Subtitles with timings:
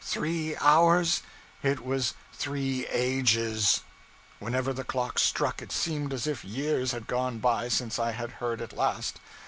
[0.03, 1.21] Three hours?
[1.61, 3.81] it was three ages!
[4.39, 8.31] Whenever the clock struck, it seemed as if years had gone by since I had
[8.41, 9.19] heard it last.